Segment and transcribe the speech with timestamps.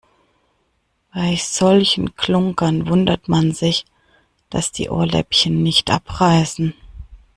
[1.13, 3.85] Bei solchen Klunkern wundert man sich,
[4.49, 6.73] dass die Ohrläppchen nicht abreißen.